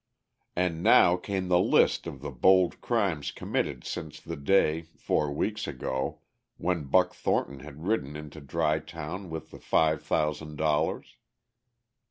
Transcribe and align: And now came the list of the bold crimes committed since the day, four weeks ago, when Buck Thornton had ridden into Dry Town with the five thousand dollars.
And 0.55 0.81
now 0.81 1.15
came 1.15 1.47
the 1.47 1.59
list 1.59 2.07
of 2.07 2.21
the 2.21 2.31
bold 2.31 2.81
crimes 2.81 3.29
committed 3.29 3.83
since 3.83 4.19
the 4.19 4.35
day, 4.35 4.81
four 4.97 5.31
weeks 5.31 5.67
ago, 5.67 6.21
when 6.57 6.85
Buck 6.85 7.13
Thornton 7.13 7.59
had 7.59 7.85
ridden 7.85 8.15
into 8.15 8.41
Dry 8.41 8.79
Town 8.79 9.29
with 9.29 9.51
the 9.51 9.59
five 9.59 10.01
thousand 10.01 10.55
dollars. 10.55 11.17